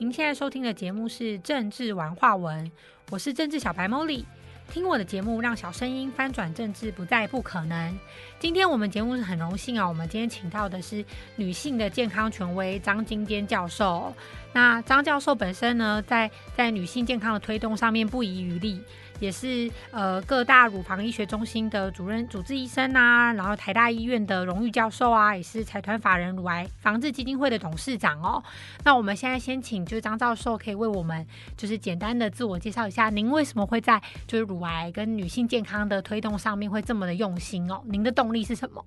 [0.00, 2.64] 您现在收听的节目是《政治玩话文》，
[3.10, 4.24] 我是政治小白 Molly。
[4.72, 7.98] 听我的节目，让小声音翻转政治不再不可能。
[8.38, 11.04] 今天我们节目是很荣幸啊，我们今天请到的是
[11.36, 14.10] 女性的健康权威张金坚教授。
[14.54, 18.82] 那张教授本身呢，在在女性健康的推动上面不遗余力。
[19.20, 28.42] 也是呃各大乳房医学中心的主任主治医生啊，然后台大医院的荣誉教授啊，也是财团法人乳癌防治基金会的董事长哦。
[28.82, 31.24] 那我们现在先请就是张教授可以为我们
[31.56, 37.82] 就是简单的自我介绍一下，您为什么会在就是乳癌跟女性健康的推动上面会这么的用心哦？
[37.84, 38.84] 您的动力是什么？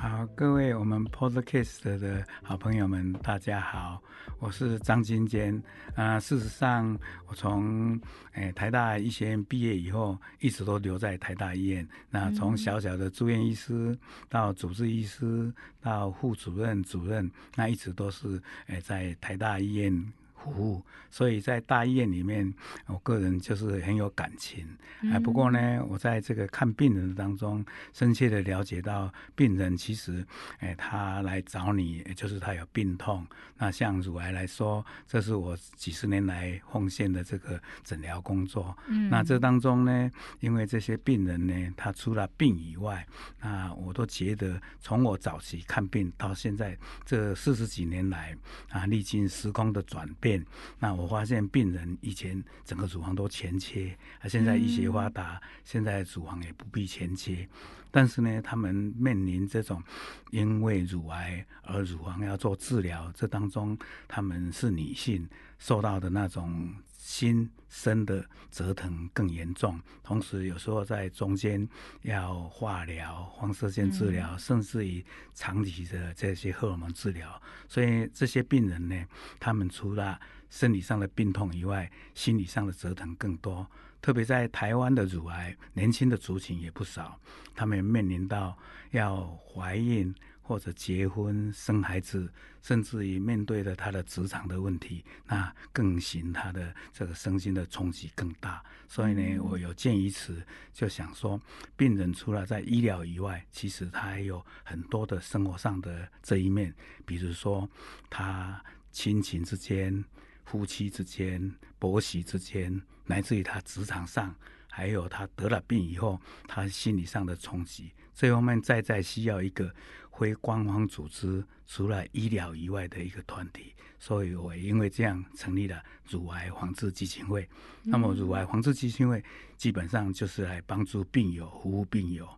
[0.00, 4.00] 好，各位我们 Podcast 的好朋友们，大家好，
[4.38, 5.60] 我是张金坚。
[5.96, 8.00] 啊，事实上，我从
[8.34, 11.86] 诶台大医学院毕业以后，一直都留在台大医院。
[12.10, 13.98] 那从小小的住院医师
[14.28, 20.12] 到主治医师，到副主任、主任，那一直都是诶在台大医院。
[20.42, 22.52] 服务，所以在大医院里面，
[22.86, 24.66] 我个人就是很有感情。
[25.12, 30.24] 哎，不过呢，我在这个看病人当中，深切的了解到，病人其实，
[30.58, 33.26] 哎，他来找你，就是他有病痛。
[33.56, 38.76] 那像乳癌来说，这是我几十年来奉献的这个诊疗工作。
[38.88, 43.06] 嗯，那这当中呢，因为这些病人呢，他除了病以外，
[43.40, 48.36] 那我都觉得，从我早期看病到现在这四十几年来，
[48.70, 50.37] 啊，历经时空的转变。
[50.78, 57.48] 那我发现病人以前整个乳房都前切，啊，现在医学发达，现在乳房也不必前切，
[57.90, 59.82] 但是呢，他们面临这种
[60.30, 66.74] 因为乳癌而乳房要做治疗，这当中他们是女性受到的那种。
[66.98, 71.66] 心身的折腾更严重，同时有时候在中间
[72.02, 79.06] 要化疗、放射线治疗，甚至于长期的这些荷尔蒙治疗，所以这些病人呢，
[79.38, 83.66] 他们除了生理上的病痛以外，心理上的折腾更多。
[84.00, 87.18] 特别在台湾的乳癌，年轻的族群也不少，
[87.54, 88.58] 他们面临到
[88.90, 90.12] 要怀孕。
[90.48, 92.32] 或者结婚生孩子，
[92.62, 98.64] 甚至于面对的他的职场的问题，那更行他的这个身心的冲击更大。
[98.88, 100.42] 所以呢，我有鉴于此，
[100.72, 101.38] 就想说，
[101.76, 107.68] 病人除了在医疗以外，其实他还有很多的生活上的这一面，比如说
[108.08, 110.02] 他亲情之间、
[110.46, 114.34] 夫妻之间、婆媳之间，乃至于他职场上，
[114.70, 119.72] 还有他得了病以后，他心理上的冲击，这方面再再需要一个。
[120.18, 127.48] 非官方组织，除了医疗以外的一个团体，所以我因为这样成立了乳癌防治基金会。
[127.84, 129.22] 那么，乳癌防治基金会
[129.56, 132.28] 基本上就是来帮助病友、服务病友。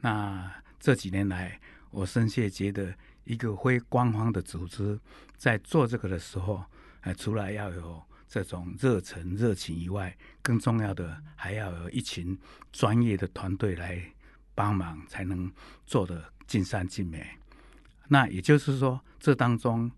[0.00, 1.58] 那这几年来，
[1.90, 2.94] 我深切觉得，
[3.24, 5.00] 一个非官方的组织
[5.38, 6.62] 在做这个的时候，
[7.00, 12.38] 呃，除了要有这种热忱、热情以外，更重要的还要有一群
[12.70, 14.12] 专业的团队来
[14.54, 15.50] 帮忙，才能
[15.86, 16.30] 做的。
[16.44, 17.26] 尽善尽美，
[18.08, 19.90] 那也就是说，这当中，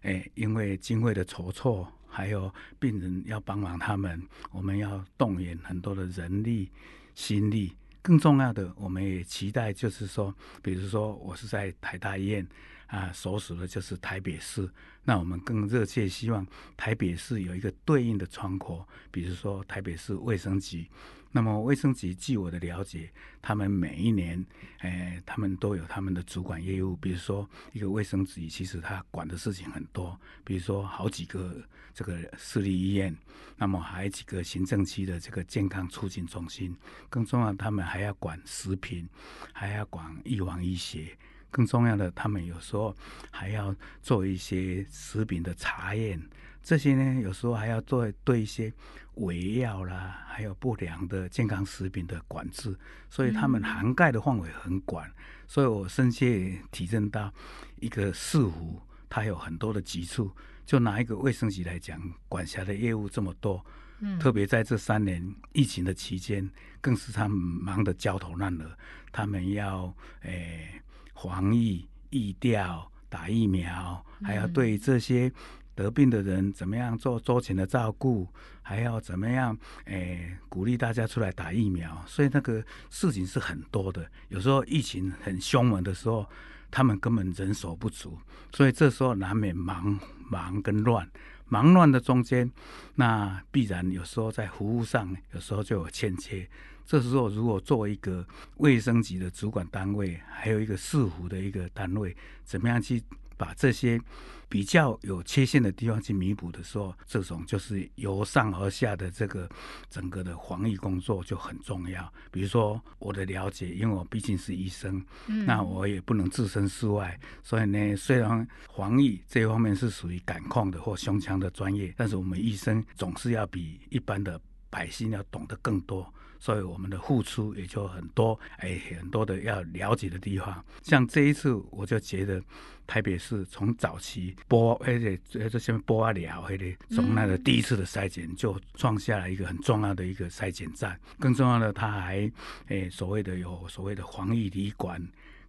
[0.00, 4.20] 哎，因为经费的筹措，还有病人要帮忙他们，
[4.50, 6.68] 我们要动员很多的人力、
[7.14, 7.72] 心力。
[8.00, 12.44] 更重要的，我们也期待，就是说，比如说，我是在台大医院
[12.88, 14.68] 啊，所属的就是台北市，
[15.04, 16.44] 那我们更热切希望
[16.76, 20.88] 台北市有一个对应的窗口，比如说台北市卫生局。
[21.34, 23.10] 那么卫生局，据我的了解，
[23.40, 24.44] 他们每一年，
[24.80, 26.94] 诶，他们都有他们的主管业务。
[26.96, 31.56] 比如说，一个卫生局其实他管的事情很多，比如说好几个
[31.94, 33.16] 这个私立医院，
[33.56, 36.76] 那么还有几个行政区的这个健康促进中心。
[37.08, 39.08] 更重要，他们还要管食品，
[39.54, 41.16] 还要管预防医学。
[41.52, 42.92] 更重要的，他们有时候
[43.30, 46.20] 还要做一些食品的查验。
[46.64, 48.72] 这些呢，有时候还要做对一些
[49.16, 52.76] 伪药啦，还有不良的健康食品的管制，
[53.10, 55.04] 所以他们涵盖的范围很广。
[55.46, 57.32] 所以我深切体认到，
[57.80, 60.30] 一个市府它有很多的局处。
[60.64, 63.62] 就拿一个卫生局来讲，管辖的业务这么多，
[63.98, 66.48] 嗯，特别在这三年疫情的期间，
[66.80, 68.78] 更是他们忙得焦头烂额。
[69.10, 70.80] 他们要诶
[71.14, 75.32] 防疫、疫调、打疫苗，还要对这些。
[75.74, 78.28] 得病的人怎么样做周全的照顾，
[78.60, 79.56] 还要怎么样？
[79.86, 82.04] 诶，鼓励大家出来打疫苗。
[82.06, 84.06] 所以那个事情是很多的。
[84.28, 86.28] 有时候疫情很凶猛的时候，
[86.70, 88.18] 他们根本人手不足，
[88.52, 89.98] 所以这时候难免忙
[90.28, 91.10] 忙跟乱。
[91.46, 92.52] 忙乱的中间，
[92.96, 96.46] 那必然有时候在服务上，有时候就有欠缺。
[96.84, 98.26] 这时候如果作为一个
[98.56, 103.02] 卫生局的主管单位，还有一个市府的一个单位，怎么样去？
[103.36, 104.00] 把这些。
[104.48, 109.48] 比较有缺陷的地方去弥补的时候，这种就是由上而下的这个
[109.88, 112.12] 整个的防疫工作就很重要。
[112.30, 115.02] 比如说我的了解，因为我毕竟是医生，
[115.46, 118.46] 那我也不能置身事外，所以呢，虽然
[118.76, 124.38] 防疫这方面是属于感控的或胸腔的专业，但是我们医生总是要比一般的
[124.68, 126.12] 百姓要懂得更多。
[126.42, 130.64] 所以我们的付出也就很多，哎，很多的要了解的地方。
[130.82, 132.42] 像这一次，我就觉得
[132.84, 135.16] 台北市从早期播，而且
[135.48, 140.98] 这些播啊聊，而且从那个第一次的筛检就创下了一个很重要的一个筛检站。
[141.20, 142.28] 更重要的，他还
[142.66, 145.00] 哎所谓的有所谓的防疫旅馆，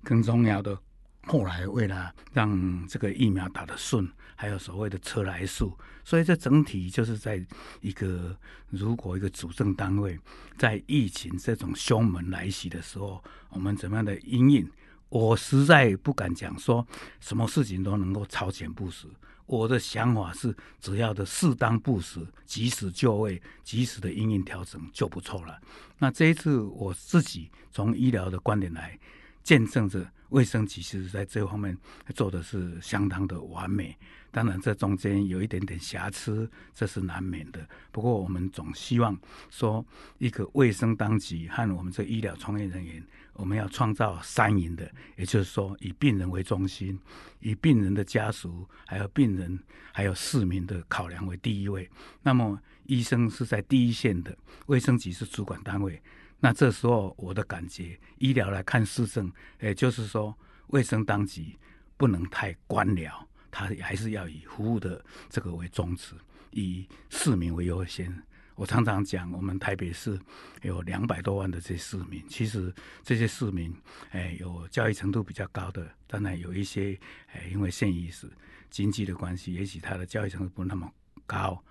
[0.03, 0.77] 更重要的。
[1.25, 7.43] 后来为了让这个疫苗打得顺，还有所谓的车来数，所以这整体就是在
[7.81, 8.37] 一个
[8.69, 10.19] 如果一个主政单位
[10.57, 14.69] 在疫情这种凶门来袭的时候，我们怎么样的应应？
[15.09, 16.85] 我实在不敢讲说
[17.19, 19.09] 什么事情都能够超前部署。
[19.45, 25.59] 我的想法是，只要的适当部署、及时就位、及时的应应调整就不错了。
[25.99, 28.97] 那这一次我自己从医疗的观点来
[29.43, 30.07] 见证着。
[30.29, 31.77] 卫生局其实在这方面
[32.15, 33.95] 做的是相当的完美，
[34.31, 37.63] 当然这中间有一点点瑕疵，这是难免的。
[37.91, 39.15] 不过我们总希望
[39.51, 39.85] 说，
[40.17, 46.99] 一个卫生当局和我们这医疗从业人员，我们要创造三赢的，也就是说以病人为中心，
[47.39, 49.59] 以病人的家属、还有病人、
[49.91, 51.87] 还有市民的考量为第一位。
[52.23, 54.35] 那么医生是在第一线的，
[54.65, 56.01] 卫生局是主管单位。
[56.43, 59.31] 那这时候我的感觉，医疗来看市政，
[59.61, 60.37] 也就是说，
[60.67, 61.57] 卫生当局
[61.95, 63.13] 不能太官僚，
[63.49, 66.13] 他还是要以服务的这个为宗旨，
[66.51, 68.13] 以市民为优先。
[68.55, 70.19] 我常常讲，我们台北市
[70.63, 73.73] 有两百多万的这些市民，其实这些市民，
[74.11, 76.99] 哎，有教育程度比较高的，当然有一些，
[77.31, 78.29] 哎，因为现役是
[78.69, 80.91] 经济的关系，也许他的教育程度不那么
[81.25, 81.63] 高。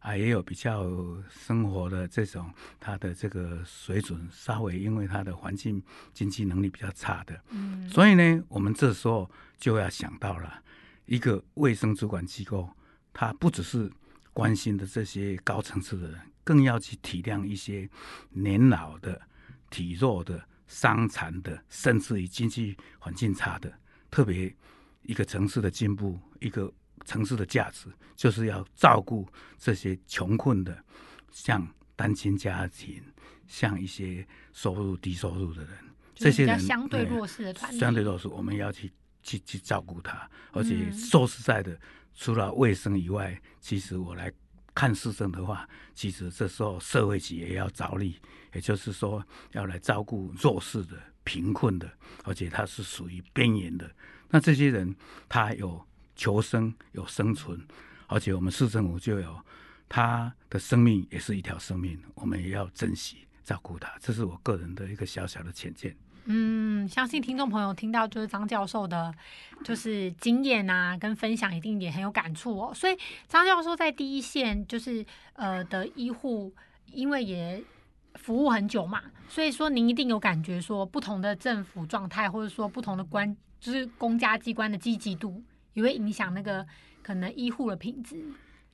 [0.00, 0.90] 啊，也有比较
[1.28, 2.50] 生活的这种，
[2.80, 5.82] 他的这个水准稍微因为他的环境
[6.14, 10.62] 经济能力比较差的，嗯，所以呢，我们这时候就要想到了
[11.04, 12.68] 一个卫生主管机构，
[13.12, 13.92] 他不只是
[14.32, 17.86] 关心的这些高层次的人，更要去体谅一些
[18.30, 19.20] 年老的、
[19.68, 23.70] 体弱的、伤残的，甚至于经济环境差的，
[24.10, 24.56] 特别
[25.02, 26.72] 一个城市的进步，一个。
[27.04, 29.26] 城市的价值就是要照顾
[29.58, 30.84] 这些穷困的，
[31.30, 31.66] 像
[31.96, 33.02] 单亲家庭，
[33.46, 35.72] 像一些收入低收入的人，
[36.14, 38.92] 这些人相对弱势的团体，相对弱势，我们要去
[39.22, 40.28] 去去照顾他。
[40.52, 41.78] 而且说实在的，
[42.14, 44.32] 除了卫生以外，其实我来
[44.74, 48.20] 看市政的话，其实这时候社会局也要着力，
[48.54, 51.90] 也就是说要来照顾弱势的、贫困的，
[52.24, 53.90] 而且他是属于边缘的。
[54.28, 54.94] 那这些人
[55.28, 55.84] 他有。
[56.20, 57.58] 求生有生存，
[58.06, 59.40] 而且我们市政府就有
[59.88, 63.90] 他的生命也是一条生命，我们也要珍惜照顾他。
[64.00, 65.96] 这是我个人的一个小小的浅见。
[66.26, 69.10] 嗯，相信听众朋友听到就是张教授的，
[69.64, 72.70] 就是经验啊，跟分享一定也很有感触哦。
[72.74, 72.94] 所以
[73.26, 75.02] 张教授在第一线就是
[75.32, 76.52] 呃的医护，
[76.92, 77.64] 因为也
[78.16, 85.42] 服务很久嘛，所以说您一定有感觉说不同的政府状态，或者说不同的官，就是公家机关的积极度。
[85.80, 86.66] 也会影响那个
[87.02, 88.22] 可能医护的品质，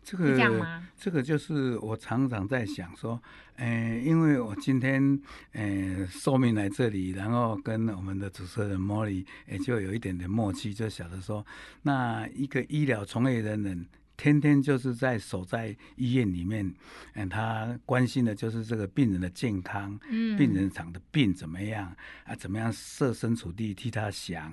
[0.03, 0.89] 这个这样吗？
[0.97, 3.21] 这个就是我常常在想说，
[3.55, 5.21] 呃，因为我今天
[5.53, 11.47] 呃寿命来这里，然后跟我们的主持人莫莉，也就有一点点默契，就晓得说，
[11.83, 13.87] 那一个医疗从业人员。
[14.17, 16.75] 天天就是在守在医院里面，
[17.15, 21.95] 嗯，他关心的就是这个病人的健康，嗯，病人场的病怎么样
[22.25, 22.35] 啊？
[22.35, 24.53] 怎么样设身处地替他想？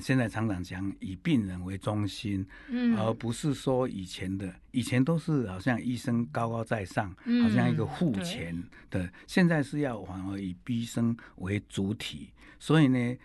[0.00, 7.08] 现在常常讲以病人为中心，嗯，而不是说以前的，以前都是好像医生高高在上，
[7.42, 13.16] 好像一个护钱的，现在是要反而以医生为主体，所以呢。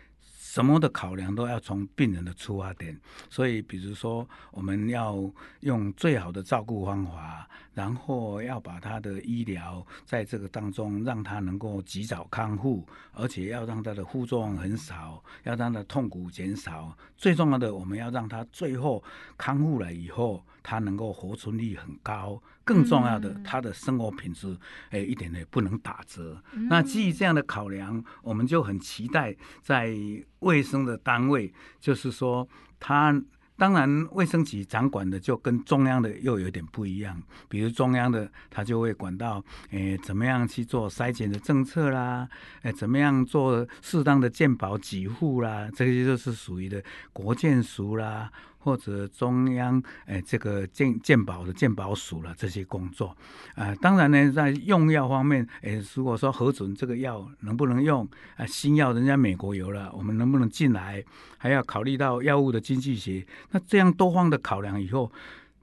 [0.52, 5.32] 什么的考量都要从病人的出发点，所以比如说我们要
[5.62, 16.98] 用最好的照顾方法，然后要把他的医疗在这个当中让他能够及早康复，而且要让他的副作用很少，要让他痛苦减少。
[17.16, 19.02] 最重要的，我们要让他最后
[19.38, 22.44] 康复了以后，他能够活存率很高。
[22.72, 24.58] 更重要的，他的生活品质，
[24.92, 26.42] 哎，一点也不能打折。
[26.70, 29.94] 那基于这样的考量，我们就很期待在
[30.40, 32.48] 卫生的单位，就是说
[32.80, 33.22] 他
[33.58, 37.22] 当然，卫生局掌管的就跟中央的又有点不一样。
[37.48, 42.28] 比如中央的，他就会管到，诶，怎么样去做筛检的政策啦，
[42.64, 48.32] 诶，怎么样做适当的健保给付啦，这些就是属于的国健署啦。
[48.64, 53.16] 或者中央诶，这个健健保的健保署了这些工作，
[53.56, 61.04] 啊，当然呢，在用药方面，诶，如果说核准这个药能不能用啊，新药人家美国有了，我们能不能进来，
[61.38, 65.12] 还要考虑到药物的经济学，那这样多方的考量以后，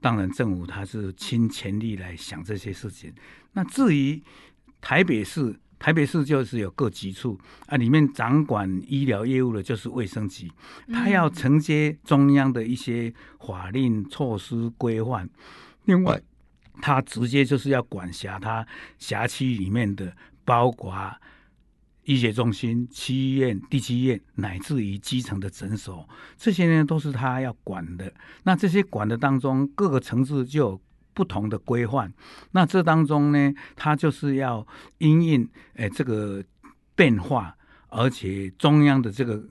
[0.01, 3.13] 当然政府他是倾全力来想这些事情。
[3.53, 4.21] 那至于
[4.81, 5.59] 台北市。
[5.79, 10.51] 台北市就是有各局处啊，里面掌管医疗业务的就是卫生局，
[10.91, 15.29] 他要承接中央的一些法令措施规范。
[15.85, 16.21] 另外，
[16.81, 18.67] 他直接就是要管辖他
[18.97, 20.93] 辖区里面的，包括
[22.03, 26.07] 医学中心、区医院、地区医院，乃至于基层的诊所，
[26.37, 28.13] 这些呢都是他要管的。
[28.43, 30.81] 那这些管的当中，各个层次就有。
[31.19, 32.13] 不同的规范，
[32.51, 34.65] 那这当中呢，它就是要
[34.99, 36.41] 因应诶这个
[36.95, 37.53] 变化，
[37.89, 39.43] 而且中央的这个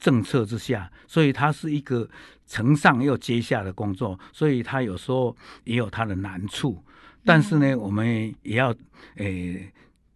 [0.00, 2.10] 政策之下，所以它是一个
[2.48, 6.82] 承上又接下的工作，所以它有时候也有它的难处，
[7.24, 8.74] 但是呢，我们也要
[9.14, 9.72] 诶。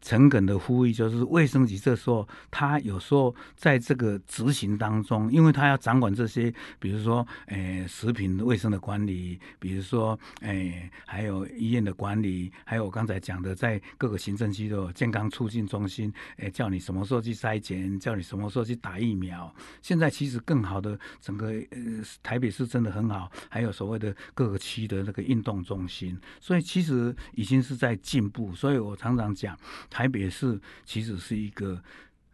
[0.07, 19.53] 诚恳的呼吁，就是卫生局这时候，他有时候在这个执行当中，因为他要掌管这些，比如说，诶，食品卫生的管理，比如说，诶，还有医院的管理，还有我刚才讲的，在各个行政区的健康促进中心，诶，叫你什么时候去筛检，叫你什么时候去打疫苗。
[19.83, 21.83] 现在其实更好的，整个呃
[22.23, 28.55] 台北市真的很好，还有所谓的各个区的那个运动中心，所以其实已经是在进步。
[28.55, 29.59] 所以我常常讲。
[29.97, 31.83] 台北市其实是一个，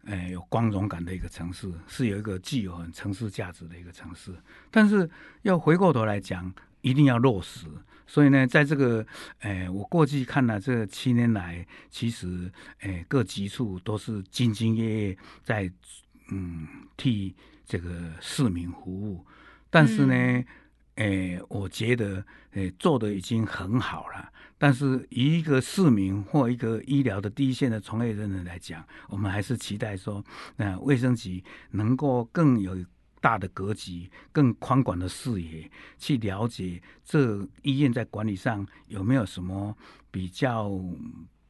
[0.03, 4.35] 诶，有光荣感的一个城市，是有一个具有很城市价值的一个城市。
[4.69, 5.09] 但是
[5.43, 7.67] 要回过头来讲，一定要落实。
[8.05, 9.05] 所以呢，在这个，
[9.39, 12.51] 诶，我过去看了这七年来，其实，
[12.81, 15.71] 诶，各级处都是兢兢业业在，
[16.31, 16.67] 嗯，
[16.97, 17.33] 替
[17.65, 19.25] 这个市民服务。
[19.69, 20.43] 但是呢，
[20.95, 24.29] 诶，我觉得，诶，做的已经很好了。
[24.65, 30.23] 但是，以一个市民或一个医疗的第一线的从业人员来讲，我们还是期待说，
[30.55, 32.73] 那卫生局能够更有
[33.19, 39.75] 大的格局、更宽广的视野，去了解这医院在管理上有没有什么
[40.09, 40.69] 比较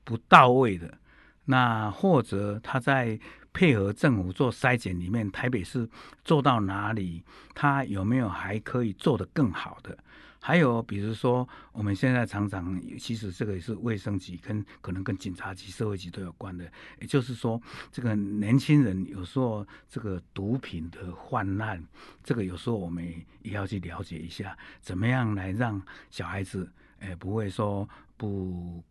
[0.03, 0.97] 不到位的，
[1.45, 3.19] 那或者他在
[3.53, 5.87] 配合政府做筛检里面，台北市
[6.25, 9.95] 做到哪里，他有没有还可以做得更好的？
[10.45, 16.69] 还有，比如说，我们现在常常，其实这个也是卫生局跟可能跟警察局、社会局都有关的。
[16.99, 17.61] 也就是说，
[17.93, 21.81] 这个年轻人有时候这个毒品的泛滥，
[22.21, 23.05] 这个有时候我们
[23.41, 26.69] 也要去了解一下，怎么样来让小孩子，
[26.99, 28.83] 哎，不会说不。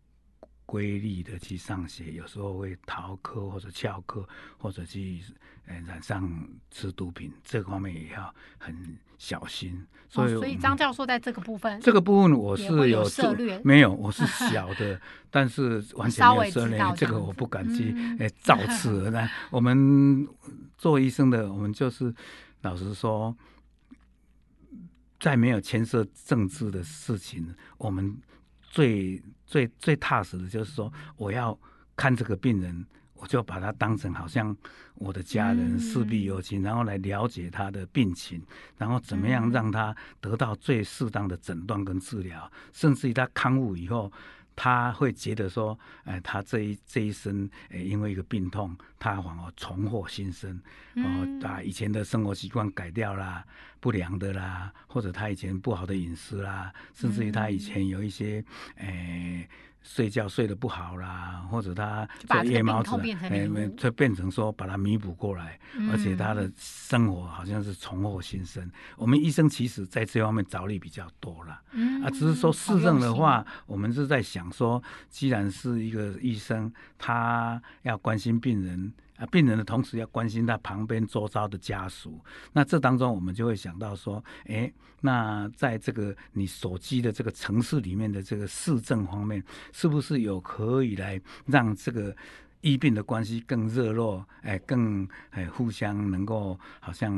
[0.65, 4.27] 规律的去上学，有时候会逃课或者翘课，
[4.57, 5.21] 或者去
[5.65, 9.85] 呃染上吃毒品，这方面也要很小心。
[10.09, 19.09] 所以，所以张教授在这个部分，这个部分我是有涉略，没有，我是小的， 但是完全没有涉略，这个我不敢去诶造次。
[19.11, 20.27] 那我们
[20.77, 22.13] 做医生的，我们就是
[22.61, 23.35] 老实说，
[25.19, 28.17] 在没有牵涉政治的事情，我们。
[28.73, 31.55] 最最最踏实的就是说，我要
[31.95, 34.55] 看这个病人，我就把他当成好像
[34.95, 38.41] 我的家人，事必有情，然后来了解他的病情，
[38.79, 44.11] 然后怎么样让他得到最适当的诊断跟治疗，甚至于他康复以后。
[44.55, 50.59] 他会觉得说，哎，他这一这一生，哎，因为一个病痛，他反而重获新生，
[50.95, 53.45] 哦，把以前的生活习惯改掉啦，
[53.79, 58.43] 不良的啦，或者他以前不好的饮食啦，甚至于他以前有一些，
[58.75, 59.47] 哎。
[59.83, 62.89] 睡觉睡得不好啦，或者他做夜猫子，
[63.21, 63.47] 哎，
[63.77, 65.59] 就变成说把它弥补过来，
[65.91, 68.67] 而且他的生活好像是重获新生。
[68.95, 71.61] 我们医生其实在这方面着力比较多了，
[72.03, 78.93] 啊，只是说市政的话，我们是在想说，既然是一个医生，他要关心病人。
[79.27, 82.19] 病人的同时要关心他旁边周遭的家属，
[82.51, 92.15] 那这当中我们就会想到说，哎，那在这个你手机的这个城市里面的这个市政方面，是不是有可以来让这个
[92.63, 97.13] 医病的关系更热络，哎，更哎互相能够好像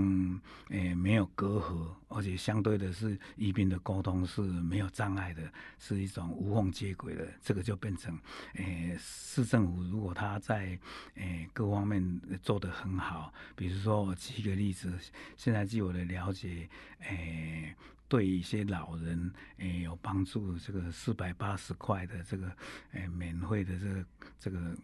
[0.70, 5.44] 哎没有隔阂而且相对的是医病的沟通是没有障碍的，
[5.78, 7.28] 是一种无缝接轨的。
[7.44, 8.18] 这个就变成，
[8.56, 10.78] 诶，市政府如果他在
[11.14, 14.92] 诶各方面做得很好，比如说我举一个例子，
[15.38, 16.68] 现在据我的了解，
[17.02, 17.76] 诶。
[18.08, 22.52] 对一些老人诶有帮助，这个四百八十块的这个
[22.94, 24.06] 诶免费的这个
[24.40, 24.76] 这个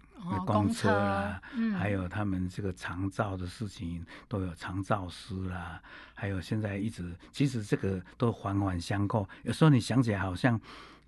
[0.46, 1.42] 公车啦，
[1.78, 5.82] 还有他们这个长照的事情都有长照师啦，
[6.14, 10.60] 还有现在一直其实这个都环环相扣，有时候你想起来好像。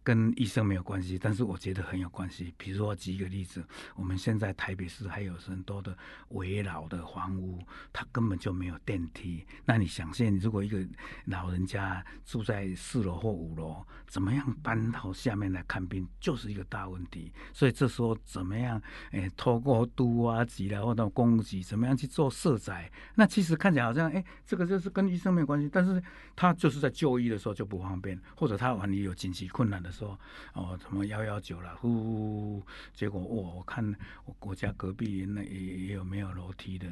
[0.04, 2.54] 跟医生没有关系，但是我觉得很有关系。
[2.58, 3.64] 比如说举一个例子，
[3.96, 5.98] 我们现在台北市还有很多的
[6.30, 7.60] 围老的房屋，
[7.94, 9.46] 它根本就没有电梯。
[9.64, 10.86] 那你想象，如果一个
[11.26, 17.32] 老人家住在四楼或五楼，怎么样搬到下面来看病，就是一个大问题。
[17.54, 18.82] 所以这时候怎么样？
[19.12, 22.92] 哎，透过都啊级啦，或者公务局，怎么样去做设宅？
[23.16, 26.04] 那其实看起来好像，哎，这个就是跟医生没有关系，但是
[26.36, 29.93] 他就是在就医的时候就不方便，或者他万一有紧急困难的。
[29.94, 30.20] 说
[30.54, 32.62] 哦，什么幺幺九了，呼，
[32.94, 33.86] 结果我我看
[34.26, 35.50] 我国家隔壁那也
[35.88, 36.88] 也有没有楼梯的，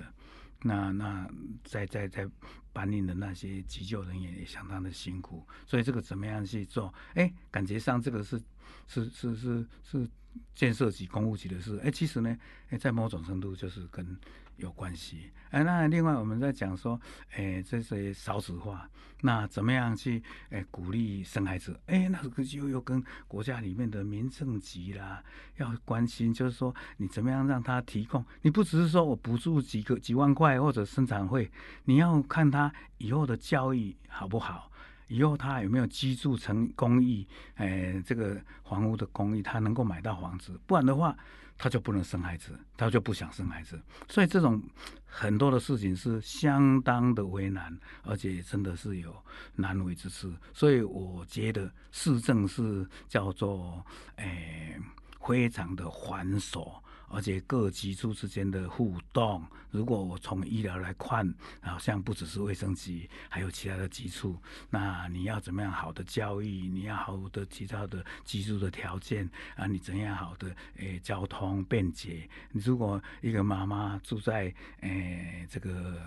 [0.61, 1.29] 那那
[1.63, 2.29] 在在在
[2.71, 6.93] 搬运的那些急救人员也相当的辛苦，所以这个怎么样去做？
[7.15, 8.39] 哎，感觉上这个是
[8.87, 10.07] 是是是是
[10.53, 12.37] 建设级公务级的事，哎，其实呢，
[12.69, 14.17] 哎，在某种程度就是跟。
[14.61, 16.99] 有关系，哎，那另外我们在讲说，
[17.35, 18.87] 哎，这些少子化，
[19.21, 21.77] 那怎么样去哎鼓励生孩子？
[21.87, 25.23] 哎，那个就又跟国家里面的民政局啦
[25.57, 28.23] 要关心，就是说你怎么样让他提供？
[28.43, 31.51] 你不只是说我补助几个几万块或者生产费，
[31.85, 34.71] 你要看他以后的教育好不好，
[35.07, 37.25] 以后他有没有居住成公寓，
[37.55, 41.17] 哎，这个房屋的公寓他能够买到房子，不然的话。
[41.61, 44.59] 他就不能生孩子，他就不想生孩子，所以这种
[45.05, 49.15] 很多的事情是相当的为难，而且真的是有
[49.53, 50.27] 难为之事。
[50.55, 54.75] 所以我觉得市政是叫做诶，
[55.23, 56.73] 非常的繁琐。
[57.13, 64.41] 而且各局处之间的互动，如果我从医疗来看，好像不只是卫生局，还有其他的局处。
[64.69, 66.47] 那你要怎么样好的教育？
[66.69, 69.67] 你要好的其他的居住的条件啊？
[69.67, 72.29] 你怎样好的诶交通便捷？
[72.51, 76.01] 你如果一个妈妈住在诶这个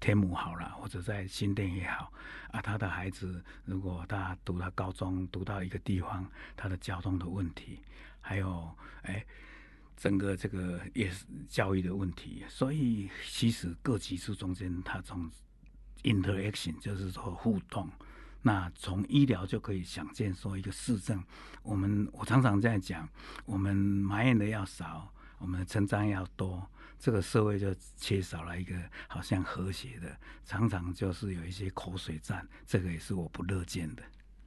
[0.00, 2.12] 天母好了，或者在新店也好
[2.50, 7.80] 啊，他的孩子如果他读到高中，读到一个地方，他的交通的问题，
[8.20, 8.70] 还有
[9.04, 9.26] 诶。
[9.96, 15.30] 整个这个也是教育的问题，所以其实各级数中间，它从
[16.02, 17.88] interaction 就是说互动，
[18.40, 21.22] 那从医疗就可以想见说一个市政，
[21.62, 23.08] 我们我常常在讲，
[23.44, 28.74] 我们埋怨的要少，我们的成长要多，这个社会就缺少了一个
[29.06, 34.02] 好像和谐的，常常就是有一些口水战，这个也是我不乐见的。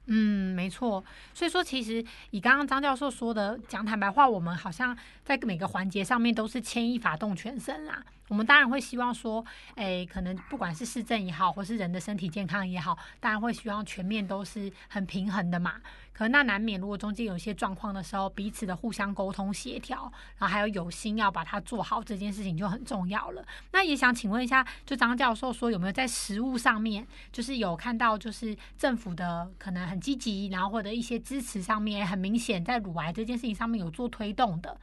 [0.06, 1.04] 嗯，没错。
[1.34, 8.04] 所以说，其实以刚刚张教授说的讲坦白话，我们好像在每个环节上面都是牵一发动全身啦。
[8.28, 9.44] 我们当然会希望说，
[9.76, 15.74] 诶，可能不管是市政也好，或是人的身体健康也好，当然会希望全面都是很平衡的嘛。
[16.12, 23.44] 可那难免如果中间有一些状况的时候，彼此的互相沟通协调，然后还有有心要把它做好这件事情就很重要了。
[23.72, 34.80] 那也想请问一下，就张教授说有没有在实物上面，就是有看到就是政府的可能很积极，然后或者一些支持上面很明显在乳癌这件事情上面有做推动的。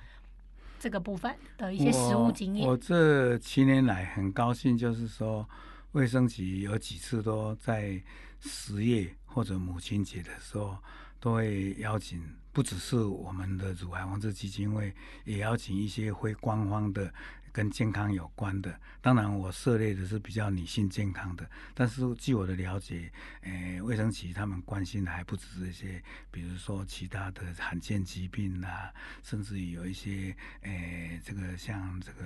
[0.84, 2.68] 这个部分的一些实务经验。
[2.68, 5.48] 我这七年来很高兴，就是说
[5.94, 8.04] 卫生局有几次都在
[8.42, 10.78] 十月或者母亲节的时候，
[11.22, 14.94] 都会邀请，不只是我们的乳癌防治基金会，
[15.24, 17.14] 也邀请一些非官方的。
[17.54, 23.12] 跟健康有关的，当然我涉猎的是比较女性健康的，但是据我的了解，
[23.42, 32.26] 诶，卫生局他们关心的还不止这些，比如说其他的罕见疾病啊，甚至于有一些诶，这个像这个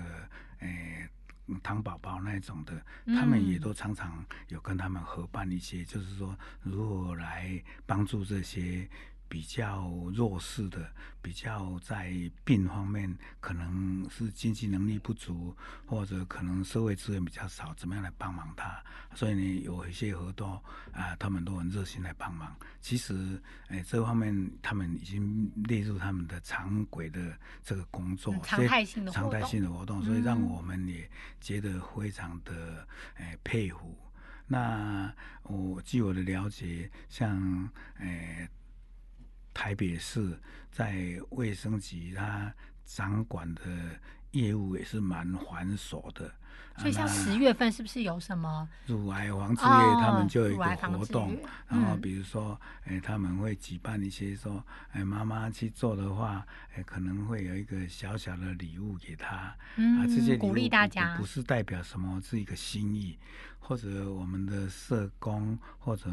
[0.59, 1.09] 诶，
[1.61, 8.89] 糖宝宝那种的，他们也都常常有跟他们合办一些，就是说如何来帮助这些。
[9.29, 10.89] 比较弱势的，
[11.21, 12.13] 比较在
[12.43, 18.81] 病方面可能是经济能力不足，或者可能社会资源比较少，怎么样来帮忙他？
[19.13, 20.63] 所以呢，有一些合作
[20.93, 22.55] 啊，他们都很热心来帮忙。
[22.79, 31.09] 其实，哎，这方面他们已经列入他们的常轨的这个工作，常态性的常态性的活动，所以让我们也
[31.41, 33.97] 觉得非常的哎佩服。
[34.47, 35.13] 那
[35.43, 38.49] 我据我的了解，像哎。
[39.58, 40.39] 台北市
[40.72, 42.54] 在卫生局，它
[42.86, 43.62] 掌管的
[44.30, 46.32] 业务也是蛮繁琐的。
[46.78, 49.67] 所以像十月份是不是有什么 乳癌防治月？
[49.67, 59.56] 哦他们就有一个活动月，然后嗯比如说，哎，他们会举办一些说，哎，妈妈去做的话，哎，可能会有一个小小的礼物给她。
[59.78, 63.17] 嗯啊，这些礼鼓励大家不不是代表什么，是一个心意，
[63.58, 66.08] 或者我们的社工或者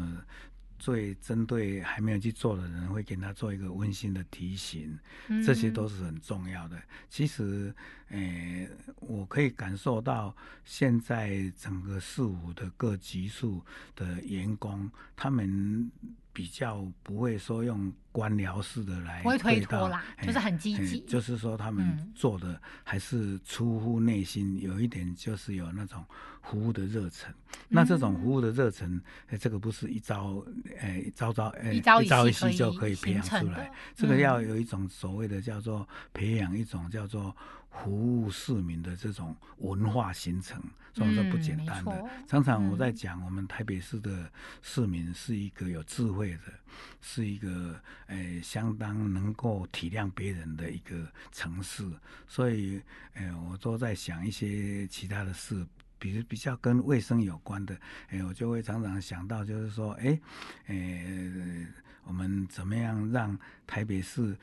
[0.77, 4.97] 最针对还没有去做的人，会给他做一个温馨的提醒，
[5.43, 6.77] 这些都是是很重要的。
[7.09, 7.73] 其实，
[8.09, 10.35] 诶、我可以感受到
[10.65, 13.63] 现在整个四五的各级数
[13.95, 15.89] 的员工，他们
[16.33, 21.01] 比较不会说用官僚式的来不会推脱啦，就是很积极。
[21.01, 26.01] 就是说他们嗯做的还是出乎内心，有一点就是有那种
[26.41, 27.33] 服务的热忱。
[27.67, 30.41] 那这种服务的热忱，哎，这个不是一朝，
[30.79, 33.71] 哎，一朝朝，哎，一朝一朝一夕夕就可以培养出来的。
[33.93, 37.35] 这个嗯要有一种所谓的叫做培养一种叫做
[37.69, 41.91] 服务市民的这种文化形成，所以说不简单的。
[41.91, 46.53] 错常常我嗯在讲，我们台北市的市民是一个有智慧的，
[47.01, 51.89] 是一个呃相当能够体谅别人的一个城市，
[52.27, 52.81] 所以
[53.13, 55.65] 呃我都在想一些其他的事。
[55.97, 57.75] 比如比较跟卫生有关的，
[58.09, 60.19] 哎，我就会常常想到，就是说，哎，
[60.67, 60.75] 呃，
[62.03, 64.37] 我们怎么样让台北市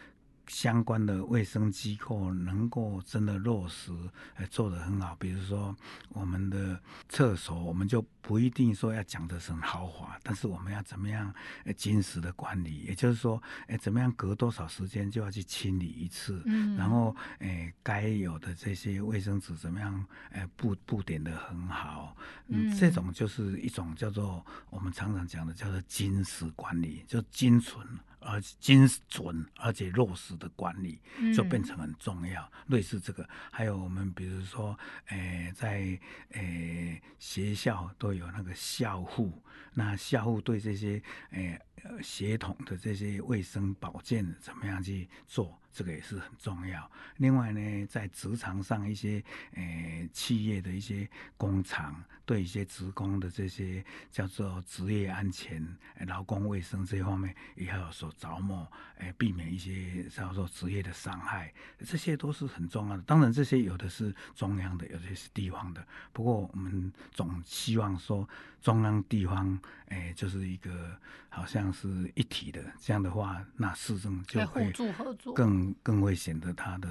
[0.47, 3.93] 相关的卫生机构能够真的落实，
[4.35, 5.15] 呃，做得很好。
[5.17, 5.75] 比如说
[6.11, 11.33] 我们的厕所，我们就不一定说要讲的是很豪华，但是我们要怎么样
[11.65, 22.17] 呃坚实的管理，也就是说，哎，怎么样隔多少时间就要去清理一次，嗯然后诶该有的这些卫生纸怎么样诶布布点的很好，
[22.49, 27.87] 嗯，嗯这种就是一种叫做我们常常讲的叫做精实管理，就精纯
[28.25, 31.01] 而精准而且落实的管理，
[31.35, 32.51] 就变嗯成很重要。
[32.67, 35.99] 类似这个，还有我们比如说，诶，在
[36.31, 39.43] 诶学校都有那个校护，
[39.75, 41.61] 那校护对这些诶呃
[42.03, 46.91] 协同的这些卫生保健怎么样去做，这个也是很重要。
[47.17, 49.23] 另外呢，在职场上一些
[49.55, 55.67] 诶企业的一些工厂对一些职工的这些叫做职业安全、
[56.07, 61.53] 劳工卫生这方面也要有所着墨，诶，避免一些叫做职业的伤害，
[61.85, 63.03] 这些都是很重要的。
[63.03, 65.85] 当然，这些有的是中央的，有的是地方的。
[66.13, 68.29] 不过，我们总希望说
[68.61, 69.59] 中央地方，
[69.89, 70.97] 诶，就是一个
[71.29, 72.65] 好像是一体的。
[72.81, 75.35] 这样的话，那市政就会助合作。
[75.35, 76.89] 更更会显得它的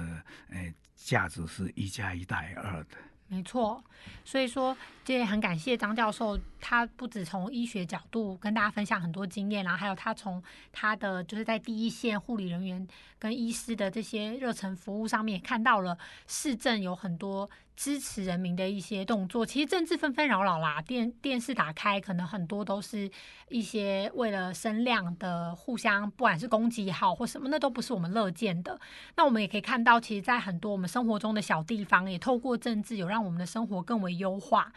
[0.50, 2.90] 诶价值是一加一大于二的。
[3.26, 3.82] 没错，
[4.26, 12.86] 所以说，这也很感谢张教授，他不止从医学角度跟大家分享很多经验，然后还有他从他的就是在第一线护理人员
[13.18, 19.44] 跟医师的这些热忱服务上面，也看到了市政有很多支持人民的一些动作。
[19.44, 23.10] 其实政治纷纷扰扰啦，电电视打开，可能很多都是
[23.48, 28.78] 一些为了声量的互相，不管是攻击也好或什么，那都不是我们乐见的。
[29.16, 34.72] 那我们也可以看到，其实，在很多我们生活中的小地方，也透过政治，有让我们的生活更为优化。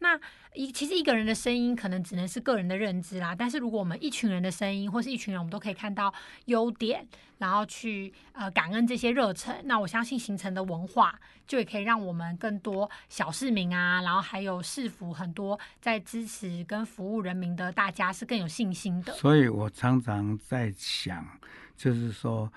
[0.00, 0.18] 那
[0.54, 6.12] 一其实一个人的声音可能只能是个人的认知啦，但是如果我们一群人的声音，或是一群人，我们都可以看到
[6.46, 7.06] 优点，
[7.38, 19.12] 然后去呃感恩这些热忱，那我相信形成的文化，就也可以让我们更多小市民啊，然后还有市府很多在支持跟服务人民的大家是更有信心的。
[19.12, 21.24] 所以我常常在想，
[21.76, 22.50] 就是说，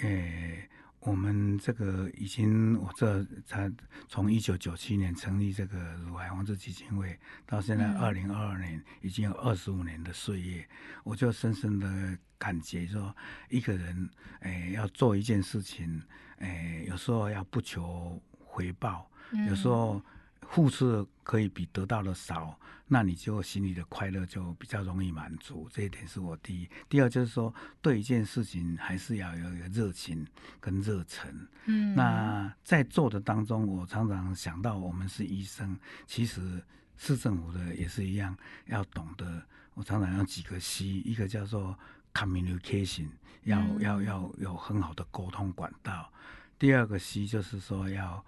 [0.00, 0.68] 诶、
[1.04, 3.70] 我们这个已经，我这才
[4.08, 7.98] 从一九九七年成立这个乳癌防治基金会，到现在嗯。
[7.98, 10.66] 二零二二年，已经有二十五年的岁月，
[11.02, 13.14] 我就深深的感觉说，
[13.50, 14.08] 一个人，
[14.40, 16.02] 诶、要做一件事情，
[16.38, 19.10] 诶、有时候要不求回报，
[19.46, 20.02] 有时候
[20.50, 25.68] 付出的可以比得到的少，那你就心里的快乐就比较容易满足。
[25.72, 26.68] 这一点是我第一。
[26.88, 30.26] 第二就是说，对一件事情还是要有一个热情
[30.60, 31.48] 跟热忱。
[31.66, 35.76] 嗯，那在做的当中，我常常想到，我们是医生，
[36.06, 36.62] 其实
[36.96, 39.42] 市政府的也是一样，要懂得。
[39.74, 41.76] 我常常用几个 C，一个叫做
[42.12, 43.08] communication，
[43.42, 46.12] 要、嗯要要有很好的沟通管道。
[46.56, 48.24] 第二个 C 就是说要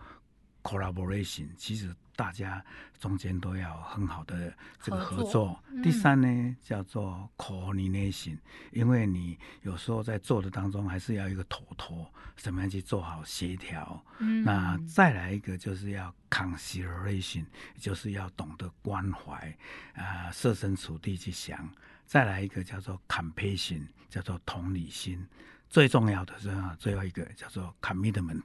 [0.64, 2.64] collaboration，其实大家
[2.98, 4.52] 中间都要很好的
[4.82, 5.62] 这个合作合作。
[5.70, 8.38] 嗯第三呢叫做 coordination，
[8.72, 14.02] 因为你有时候在做的当中还是要一个头头，怎么样去做好协调。
[14.18, 17.44] 嗯那再来一个就是要 consideration，
[17.78, 19.54] 就是要懂得关怀
[19.94, 21.68] 啊、设身处地去想。
[22.06, 25.26] 再来一个叫做 compassion，叫做同理心。
[25.68, 28.44] 最重要的是啊，最后一个叫做 commitment，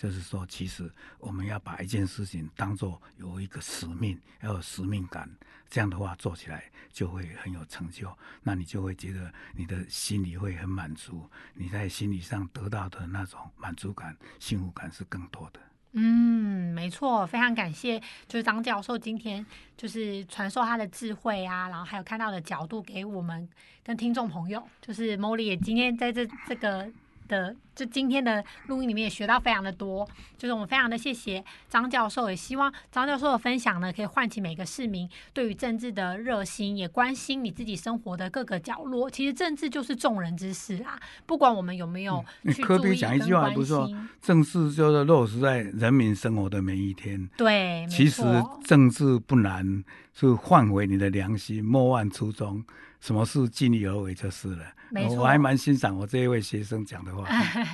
[0.00, 5.30] 就是说，其实我们要把一件事情当做有一个使命，要有使命感，
[5.68, 8.10] 这样的话做起来就会很有成就。
[8.42, 15.60] 那你就会觉得你的心里会很满足，你在心理上得到的那种满足感、幸福感是更多的。
[15.92, 19.44] 嗯，没错，非常感谢，就是张教授今天
[19.76, 23.46] 就是传授他的智慧啊，然后还有看到的角度给我们
[23.84, 26.90] 跟听众朋友，就是 Molly 也今天在这这个。
[27.30, 39.08] 的，就今天的录音里面也学到非常的多，就是我们非常的谢谢张教授，也希望张教授的分享呢，可以唤起每个市民对于政治的热心，也关心你自己生活的各个角落。
[39.08, 43.88] 其实政治就是众人之事啊，不管我们有没有去科比讲一句话不错，
[44.20, 47.30] 政治就是落实在人民生活的每一天。
[47.36, 48.22] 对，其实
[48.64, 52.64] 政治不难，是换回你的良心，莫忘初衷。
[53.00, 54.64] 什么事尽力而为就是了。
[54.92, 57.24] 没错，我还蛮欣赏我这一位学生讲的话。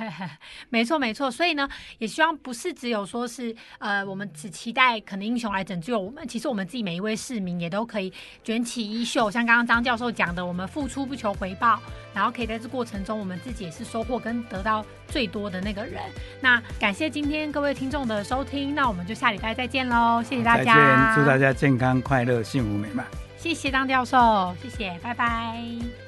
[0.69, 1.31] 没错，没错。
[1.31, 6.29] 所以呢，也希望不是只有说是呃，我们只期待可能英雄来拯救我们。
[6.29, 8.13] 其实我们自己每一位市民也都可以
[8.45, 11.81] 卷起衣袖，像刚刚张教授讲的，我们付出不求回报，
[12.13, 16.03] 然后可以在这过程中，我们自己也是收获跟得到最多的那个人。
[16.43, 20.23] 那感谢今天各位听众的收听，那我们就下礼拜再见喽！
[20.23, 23.26] 谢谢大家，祝大家健康、快乐、幸福美满。
[23.39, 26.06] 谢谢张教授，谢谢，拜拜。